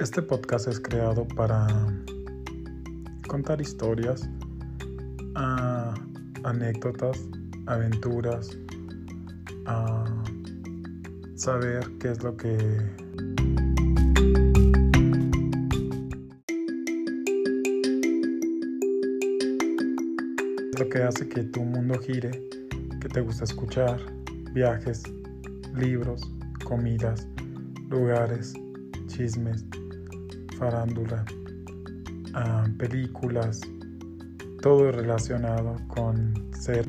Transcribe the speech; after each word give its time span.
Este 0.00 0.20
podcast 0.22 0.66
es 0.66 0.80
creado 0.80 1.26
para 1.28 1.68
contar 3.28 3.60
historias, 3.60 4.28
ah, 5.36 5.94
anécdotas, 6.42 7.28
aventuras, 7.66 8.58
a 9.66 10.04
saber 11.36 11.88
qué 12.00 12.10
es 12.10 12.22
lo 12.24 12.36
que 12.36 12.58
lo 20.76 20.88
que 20.88 21.02
hace 21.04 21.28
que 21.28 21.44
tu 21.44 21.62
mundo 21.62 22.00
gire, 22.00 22.32
que 23.00 23.08
te 23.08 23.20
gusta 23.20 23.44
escuchar, 23.44 24.00
viajes, 24.52 25.04
libros, 25.76 26.20
comidas, 26.64 27.28
lugares, 27.88 28.54
chismes, 29.06 29.64
farándula, 30.54 31.24
películas, 32.78 33.60
todo 34.62 34.90
relacionado 34.90 35.76
con 35.88 36.34
ser 36.52 36.86